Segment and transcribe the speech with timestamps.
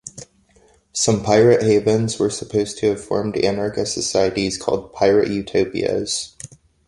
[0.93, 6.35] Some pirate havens were supposed to have formed anarchist societies called pirate utopias.